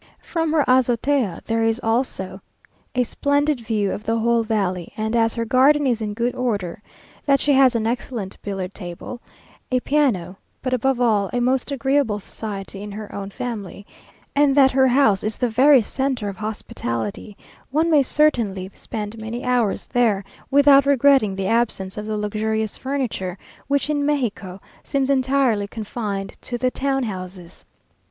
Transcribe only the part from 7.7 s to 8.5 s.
an excellent